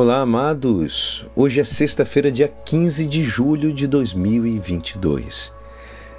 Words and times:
Olá, 0.00 0.20
amados! 0.20 1.26
Hoje 1.34 1.60
é 1.60 1.64
sexta-feira, 1.64 2.30
dia 2.30 2.46
15 2.46 3.04
de 3.04 3.20
julho 3.20 3.72
de 3.72 3.88
2022. 3.88 5.52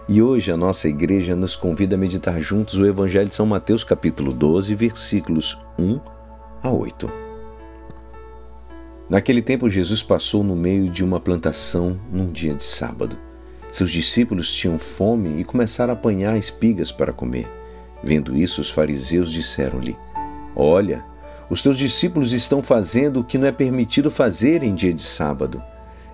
E 0.10 0.22
hoje 0.22 0.52
a 0.52 0.58
nossa 0.58 0.90
igreja 0.90 1.34
nos 1.34 1.56
convida 1.56 1.96
a 1.96 1.98
meditar 1.98 2.42
juntos 2.42 2.78
o 2.78 2.86
Evangelho 2.86 3.30
de 3.30 3.36
São 3.36 3.46
Mateus, 3.46 3.86
capítulo 3.86 4.34
12, 4.34 4.76
versículos 4.76 5.58
1 5.80 5.98
a 6.62 6.70
8. 6.70 7.10
Naquele 9.10 9.42
tempo, 9.42 9.70
Jesus 9.70 10.04
passou 10.04 10.44
no 10.44 10.58
meio 10.58 10.90
de 10.90 11.02
uma 11.02 11.22
plantação 11.22 11.98
num 12.12 12.30
dia 12.30 12.54
de 12.56 12.66
sábado. 12.66 13.18
Seus 13.72 13.92
discípulos 13.92 14.54
tinham 14.54 14.78
fome 14.78 15.40
e 15.40 15.46
começaram 15.46 15.94
a 15.94 15.96
apanhar 15.96 16.38
espigas 16.38 16.92
para 16.92 17.14
comer. 17.14 17.48
Vendo 18.04 18.36
isso, 18.36 18.60
os 18.60 18.70
fariseus 18.70 19.32
disseram-lhe: 19.32 19.96
Olha, 20.54 21.02
os 21.50 21.62
teus 21.62 21.78
discípulos 21.78 22.32
estão 22.32 22.62
fazendo 22.62 23.22
o 23.22 23.24
que 23.24 23.38
não 23.38 23.48
é 23.48 23.52
permitido 23.52 24.12
fazer 24.12 24.64
em 24.64 24.76
dia 24.76 24.94
de 24.94 25.04
sábado. 25.04 25.62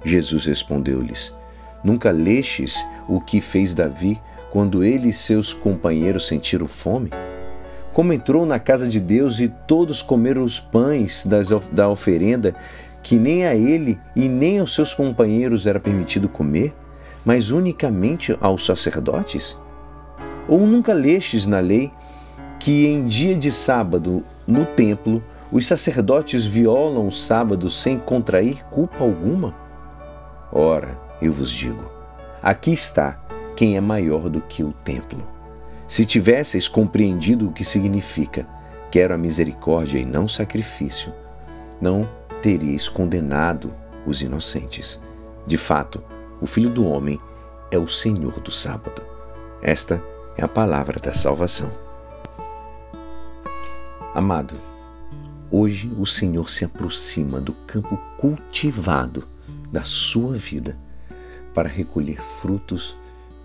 Jesus 0.03 0.45
respondeu-lhes: 0.45 1.35
Nunca 1.83 2.09
lestes 2.09 2.85
o 3.07 3.19
que 3.19 3.41
fez 3.41 3.73
Davi 3.73 4.19
quando 4.51 4.83
ele 4.83 5.09
e 5.09 5.13
seus 5.13 5.53
companheiros 5.53 6.27
sentiram 6.27 6.67
fome? 6.67 7.09
Como 7.91 8.13
entrou 8.13 8.45
na 8.45 8.59
casa 8.59 8.87
de 8.87 8.99
Deus 8.99 9.39
e 9.39 9.47
todos 9.47 10.01
comeram 10.01 10.43
os 10.43 10.59
pães 10.59 11.25
da 11.71 11.89
oferenda, 11.89 12.55
que 13.03 13.17
nem 13.17 13.45
a 13.45 13.55
ele 13.55 13.97
e 14.15 14.27
nem 14.27 14.59
aos 14.59 14.73
seus 14.73 14.93
companheiros 14.93 15.67
era 15.67 15.79
permitido 15.79 16.29
comer, 16.29 16.73
mas 17.25 17.51
unicamente 17.51 18.37
aos 18.39 18.65
sacerdotes? 18.65 19.57
Ou 20.47 20.65
nunca 20.65 20.93
lestes 20.93 21.45
na 21.45 21.59
lei 21.59 21.91
que 22.59 22.85
em 22.85 23.05
dia 23.05 23.35
de 23.35 23.51
sábado 23.51 24.23
no 24.47 24.65
templo, 24.65 25.23
os 25.51 25.65
sacerdotes 25.67 26.45
violam 26.45 27.07
o 27.07 27.11
sábado 27.11 27.69
sem 27.69 27.97
contrair 27.97 28.63
culpa 28.65 29.03
alguma? 29.03 29.55
Ora, 30.51 30.97
eu 31.21 31.31
vos 31.31 31.51
digo: 31.51 31.89
aqui 32.41 32.73
está 32.73 33.19
quem 33.55 33.77
é 33.77 33.81
maior 33.81 34.29
do 34.29 34.41
que 34.41 34.63
o 34.63 34.71
templo. 34.71 35.25
Se 35.87 36.05
tivesseis 36.05 36.67
compreendido 36.67 37.47
o 37.47 37.51
que 37.51 37.63
significa, 37.63 38.45
quero 38.91 39.13
a 39.13 39.17
misericórdia 39.17 39.99
e 39.99 40.05
não 40.05 40.27
sacrifício, 40.27 41.13
não 41.79 42.07
teríeis 42.41 42.89
condenado 42.89 43.71
os 44.05 44.21
inocentes. 44.21 44.99
De 45.45 45.57
fato, 45.57 46.03
o 46.41 46.45
Filho 46.45 46.69
do 46.69 46.87
Homem 46.87 47.19
é 47.71 47.77
o 47.77 47.87
Senhor 47.87 48.39
do 48.39 48.51
sábado. 48.51 49.01
Esta 49.61 50.01
é 50.37 50.43
a 50.43 50.47
palavra 50.47 50.99
da 50.99 51.13
salvação. 51.13 51.84
Amado, 54.15 54.55
hoje 55.51 55.91
o 55.99 56.05
Senhor 56.05 56.49
se 56.49 56.63
aproxima 56.63 57.41
do 57.41 57.51
campo 57.51 57.97
cultivado 58.17 59.27
da 59.69 59.83
sua 59.83 60.35
vida 60.35 60.77
para 61.53 61.67
recolher 61.67 62.21
frutos 62.39 62.95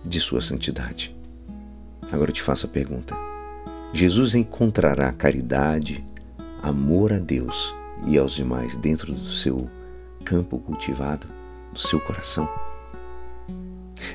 de 0.05 0.21
sua 0.21 0.41
santidade. 0.41 1.13
Agora 2.13 2.31
eu 2.31 2.35
te 2.35 2.41
faço 2.41 2.67
a 2.67 2.69
pergunta: 2.69 3.17
Jesus 3.93 4.37
encontrará 4.37 5.11
caridade, 5.11 6.05
amor 6.63 7.15
a 7.15 7.19
Deus 7.19 7.75
e 8.07 8.17
aos 8.17 8.33
demais 8.33 8.77
dentro 8.77 9.13
do 9.13 9.27
seu 9.27 9.65
campo 10.25 10.57
cultivado, 10.57 11.27
do 11.73 11.81
seu 11.81 11.99
coração? 11.99 12.49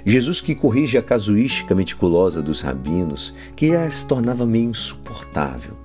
Jesus 0.06 0.40
que 0.40 0.56
corrige 0.56 0.98
a 0.98 1.04
casuística 1.04 1.76
meticulosa 1.76 2.42
dos 2.42 2.62
rabinos, 2.62 3.34
que 3.58 3.72
já 3.72 3.92
se 3.92 4.06
tornava 4.06 4.46
meio 4.46 4.70
insuportável, 4.70 5.76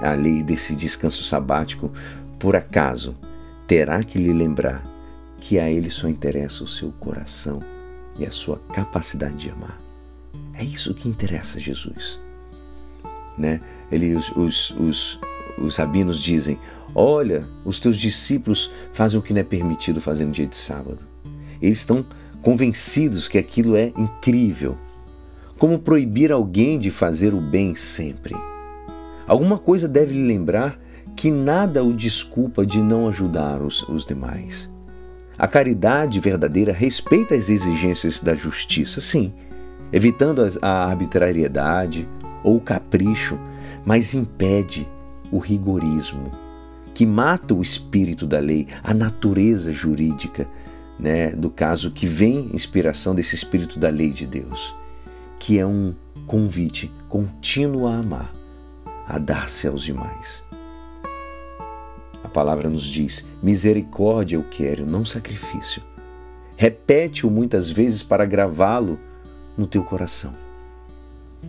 a 0.00 0.12
lei 0.12 0.42
desse 0.42 0.74
descanso 0.74 1.22
sabático, 1.24 1.92
por 2.38 2.56
acaso, 2.56 3.14
terá 3.66 4.02
que 4.02 4.18
lhe 4.18 4.32
lembrar 4.32 4.82
que 5.38 5.58
a 5.58 5.70
ele 5.70 5.90
só 5.90 6.08
interessa 6.08 6.64
o 6.64 6.68
seu 6.68 6.90
coração 6.92 7.58
e 8.18 8.26
a 8.26 8.30
sua 8.30 8.60
capacidade 8.72 9.36
de 9.36 9.50
amar. 9.50 9.78
É 10.54 10.64
isso 10.64 10.94
que 10.94 11.08
interessa 11.08 11.58
a 11.58 11.60
Jesus. 11.60 12.18
Né? 13.36 13.60
Ele, 13.90 14.14
os, 14.14 14.30
os, 14.36 14.70
os, 14.70 15.18
os 15.58 15.76
rabinos 15.76 16.20
dizem: 16.20 16.58
Olha, 16.94 17.44
os 17.64 17.80
teus 17.80 17.96
discípulos 17.96 18.70
fazem 18.92 19.18
o 19.18 19.22
que 19.22 19.32
não 19.32 19.40
é 19.40 19.44
permitido 19.44 20.00
fazer 20.00 20.24
no 20.24 20.32
dia 20.32 20.46
de 20.46 20.56
sábado. 20.56 20.98
Eles 21.62 21.78
estão 21.78 22.04
convencidos 22.42 23.28
que 23.28 23.38
aquilo 23.38 23.76
é 23.76 23.92
incrível. 23.96 24.76
Como 25.58 25.78
proibir 25.78 26.32
alguém 26.32 26.78
de 26.78 26.90
fazer 26.90 27.34
o 27.34 27.40
bem 27.40 27.74
sempre? 27.74 28.34
Alguma 29.30 29.58
coisa 29.58 29.86
deve 29.86 30.12
lhe 30.12 30.26
lembrar 30.26 30.76
que 31.14 31.30
nada 31.30 31.84
o 31.84 31.92
desculpa 31.92 32.66
de 32.66 32.82
não 32.82 33.06
ajudar 33.06 33.62
os, 33.62 33.80
os 33.88 34.04
demais. 34.04 34.68
A 35.38 35.46
caridade 35.46 36.18
verdadeira 36.18 36.72
respeita 36.72 37.36
as 37.36 37.48
exigências 37.48 38.18
da 38.18 38.34
justiça, 38.34 39.00
sim, 39.00 39.32
evitando 39.92 40.42
a 40.60 40.84
arbitrariedade 40.86 42.08
ou 42.42 42.56
o 42.56 42.60
capricho, 42.60 43.38
mas 43.84 44.14
impede 44.14 44.84
o 45.30 45.38
rigorismo, 45.38 46.28
que 46.92 47.06
mata 47.06 47.54
o 47.54 47.62
espírito 47.62 48.26
da 48.26 48.40
lei, 48.40 48.66
a 48.82 48.92
natureza 48.92 49.72
jurídica, 49.72 50.44
né, 50.98 51.30
do 51.30 51.50
caso 51.50 51.92
que 51.92 52.04
vem 52.04 52.50
inspiração 52.52 53.14
desse 53.14 53.36
espírito 53.36 53.78
da 53.78 53.90
lei 53.90 54.10
de 54.10 54.26
Deus, 54.26 54.74
que 55.38 55.56
é 55.56 55.64
um 55.64 55.94
convite 56.26 56.90
contínuo 57.08 57.86
a 57.86 57.94
amar 57.94 58.39
a 59.10 59.18
dar-se 59.18 59.66
aos 59.66 59.82
demais. 59.82 60.42
A 62.22 62.28
palavra 62.28 62.70
nos 62.70 62.84
diz: 62.84 63.26
misericórdia 63.42 64.36
eu 64.36 64.44
quero, 64.44 64.86
não 64.86 65.04
sacrifício. 65.04 65.82
Repete-o 66.56 67.30
muitas 67.30 67.70
vezes 67.70 68.02
para 68.02 68.24
gravá-lo 68.24 68.98
no 69.56 69.66
teu 69.66 69.82
coração. 69.82 70.32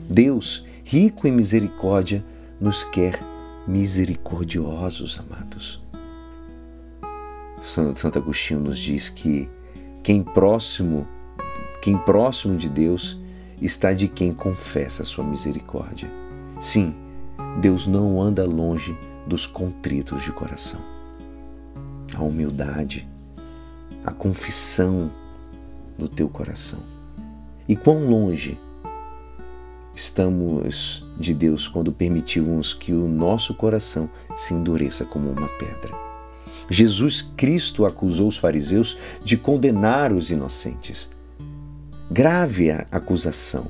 Deus, 0.10 0.66
rico 0.84 1.28
em 1.28 1.32
misericórdia, 1.32 2.24
nos 2.60 2.84
quer 2.84 3.20
misericordiosos, 3.68 5.20
amados. 5.20 5.82
Santo 7.64 8.18
Agostinho 8.18 8.62
nos 8.62 8.80
diz 8.80 9.08
que 9.08 9.48
quem 10.02 10.24
próximo, 10.24 11.06
quem 11.82 11.98
próximo 11.98 12.58
de 12.58 12.68
Deus 12.68 13.18
está 13.62 13.94
de 13.94 14.08
quem 14.08 14.34
confessa 14.34 15.04
a 15.04 15.06
sua 15.06 15.24
misericórdia. 15.24 16.10
Sim, 16.60 16.96
Deus 17.60 17.88
não 17.88 18.22
anda 18.22 18.46
longe 18.46 18.98
dos 19.28 19.46
contritos 19.46 20.24
de 20.24 20.32
coração. 20.32 20.80
A 22.16 22.22
humildade, 22.24 23.08
a 24.06 24.12
confissão 24.12 25.10
do 25.98 26.08
teu 26.08 26.28
coração. 26.28 26.80
E 27.68 27.76
quão 27.76 28.06
longe 28.06 28.58
estamos 29.96 31.04
de 31.18 31.34
Deus 31.34 31.68
quando 31.68 31.92
permitimos 31.92 32.74
que 32.74 32.94
o 32.94 33.08
nosso 33.08 33.54
coração 33.54 34.10
se 34.36 34.54
endureça 34.54 35.06
como 35.06 35.30
uma 35.30 35.48
pedra. 35.48 35.92
Jesus 36.70 37.22
Cristo 37.22 37.86
acusou 37.86 38.28
os 38.28 38.38
fariseus 38.38 38.98
de 39.24 39.38
condenar 39.38 40.14
os 40.14 40.32
inocentes. 40.32 41.10
Grave 42.10 42.72
a 42.72 42.86
acusação. 42.92 43.68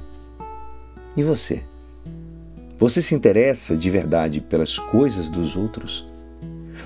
E 1.17 1.23
você? 1.23 1.63
Você 2.81 2.99
se 2.99 3.13
interessa 3.13 3.77
de 3.77 3.91
verdade 3.91 4.41
pelas 4.41 4.79
coisas 4.79 5.29
dos 5.29 5.55
outros? 5.55 6.03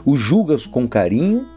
O 0.04 0.18
julgas 0.18 0.68
com 0.68 0.86
carinho, 0.90 1.48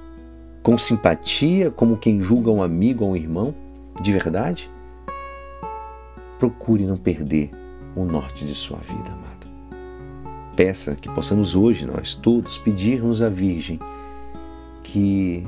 com 0.63 0.79
simpatia, 0.79 1.73
como 1.73 1.97
quem 1.97 2.23
julga 2.23 2.49
um 2.49 2.63
amigo 2.63 3.05
ou 3.05 3.11
um 3.11 3.17
irmão? 3.17 3.53
De 4.01 4.13
verdade? 4.13 4.71
Procure 6.39 6.87
não 6.87 6.97
perder 6.97 7.51
o 7.97 8.05
norte 8.05 8.45
de 8.45 8.55
sua 8.55 8.79
vida, 8.79 9.11
amado. 9.11 9.49
Peça 10.55 10.95
que 10.95 11.13
possamos 11.13 11.57
hoje, 11.57 11.85
nós 11.85 12.15
todos, 12.15 12.59
pedirmos 12.59 13.21
à 13.21 13.29
Virgem 13.29 13.81
que 14.85 15.43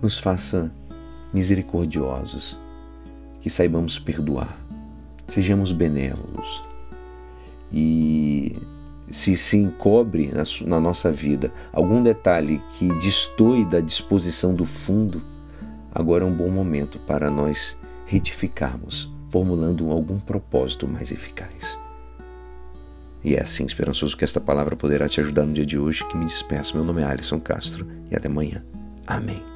nos 0.00 0.16
faça 0.16 0.70
misericordiosos, 1.34 2.56
que 3.40 3.50
saibamos 3.50 3.98
perdoar, 3.98 4.56
sejamos 5.26 5.72
benévolos 5.72 6.70
e 7.72 8.56
se 9.10 9.36
se 9.36 9.56
encobre 9.56 10.32
na, 10.32 10.42
na 10.66 10.80
nossa 10.80 11.10
vida 11.10 11.52
algum 11.72 12.02
detalhe 12.02 12.60
que 12.78 12.88
destoie 13.00 13.64
da 13.64 13.80
disposição 13.80 14.54
do 14.54 14.64
fundo, 14.64 15.22
agora 15.94 16.24
é 16.24 16.26
um 16.26 16.34
bom 16.34 16.48
momento 16.48 16.98
para 17.00 17.30
nós 17.30 17.76
retificarmos, 18.06 19.10
formulando 19.30 19.90
algum 19.90 20.18
propósito 20.18 20.86
mais 20.86 21.10
eficaz. 21.10 21.78
E 23.24 23.36
é 23.36 23.42
assim, 23.42 23.64
esperançoso 23.64 24.16
que 24.16 24.24
esta 24.24 24.40
palavra 24.40 24.74
poderá 24.74 25.08
te 25.08 25.20
ajudar 25.20 25.44
no 25.44 25.52
dia 25.52 25.64
de 25.64 25.78
hoje, 25.78 26.04
que 26.08 26.16
me 26.16 26.24
despeço. 26.24 26.76
Meu 26.76 26.84
nome 26.84 27.02
é 27.02 27.04
Alisson 27.04 27.38
Castro 27.38 27.86
e 28.10 28.16
até 28.16 28.26
amanhã. 28.26 28.64
Amém. 29.06 29.51